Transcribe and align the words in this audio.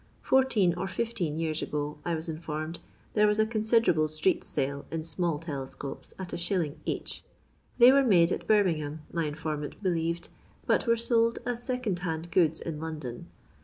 Fourteen 0.23 0.73
or 0.73 0.87
fifteen 0.87 1.37
years 1.37 1.61
ago, 1.61 1.99
I 2.03 2.15
was 2.15 2.27
informed, 2.27 2.79
there 3.13 3.27
was 3.27 3.37
a 3.37 3.45
consider 3.45 3.91
able 3.91 4.07
street 4.07 4.43
sale 4.43 4.83
in 4.89 5.03
small 5.03 5.37
telescopes 5.37 6.15
at 6.17 6.33
\$. 6.51 6.85
each. 6.87 7.23
They 7.77 7.91
were 7.91 8.01
made 8.03 8.31
at 8.31 8.47
Birmingham, 8.47 9.03
my 9.13 9.25
informant 9.27 9.83
believed, 9.83 10.29
but 10.65 10.87
were 10.87 10.97
sold 10.97 11.37
as 11.45 11.61
second 11.61 11.99
hand 11.99 12.31
goods 12.31 12.59
in 12.59 12.79
London. 12.79 13.27